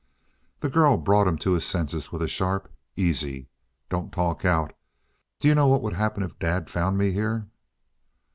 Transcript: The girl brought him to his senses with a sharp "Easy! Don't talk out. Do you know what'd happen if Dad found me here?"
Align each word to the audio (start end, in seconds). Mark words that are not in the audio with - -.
The 0.61 0.67
girl 0.71 0.97
brought 0.97 1.27
him 1.27 1.37
to 1.37 1.51
his 1.51 1.63
senses 1.63 2.11
with 2.11 2.23
a 2.23 2.27
sharp 2.27 2.73
"Easy! 2.95 3.49
Don't 3.87 4.11
talk 4.11 4.43
out. 4.43 4.73
Do 5.39 5.47
you 5.47 5.53
know 5.53 5.67
what'd 5.67 5.95
happen 5.95 6.23
if 6.23 6.39
Dad 6.39 6.71
found 6.71 6.97
me 6.97 7.11
here?" 7.11 7.45